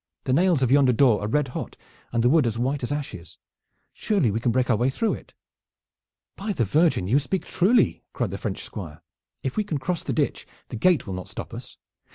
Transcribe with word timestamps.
"The 0.23 0.33
nails 0.33 0.63
of 0.63 0.71
yonder 0.71 0.93
door 0.93 1.21
are 1.21 1.27
red 1.27 1.49
hot 1.49 1.77
and 2.11 2.23
the 2.23 2.29
wood 2.31 2.47
as 2.47 2.57
white 2.57 2.81
as 2.81 2.91
ashes. 2.91 3.37
Surely 3.93 4.31
we 4.31 4.39
can 4.39 4.51
break 4.51 4.67
our 4.71 4.75
way 4.75 4.89
through 4.89 5.13
it." 5.13 5.35
"By 6.35 6.53
the 6.53 6.65
Virgin, 6.65 7.07
you 7.07 7.19
speak 7.19 7.45
truly!" 7.45 8.01
cried 8.11 8.31
the 8.31 8.39
French 8.39 8.63
Squire. 8.63 9.03
"If 9.43 9.57
we 9.57 9.63
can 9.63 9.77
cross 9.77 10.03
the 10.03 10.11
ditch 10.11 10.47
the 10.69 10.75
gate 10.75 11.05
will 11.05 11.13
not 11.13 11.27
stop 11.29 11.53
us. 11.53 11.77